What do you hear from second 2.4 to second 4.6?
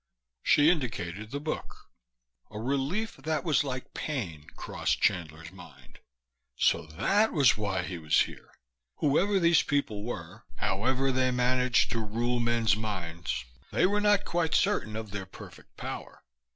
A relief that was like pain